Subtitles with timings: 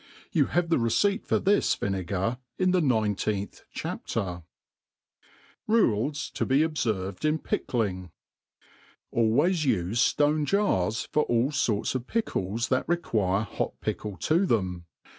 [0.31, 2.79] You have the receipt, for this vinegar in the.
[2.79, 4.43] I ^th chapter; •...•.•[...^.
[5.67, 8.09] RULES to be obfcrved in PICKLING.
[9.13, 14.47] ALWAYS ufe ftonc jars for all forts of pickles that re* ^uire hot .pickle to
[14.47, 14.85] tbem.